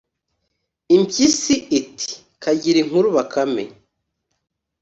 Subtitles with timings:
[0.95, 2.09] Impyisi iti:
[2.43, 3.63] "Kagire inkuru Bakame